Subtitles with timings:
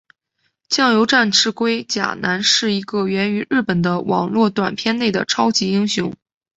[0.67, 6.11] 酱油战士龟甲男是一个源于日本的网络短片内的超级英雄。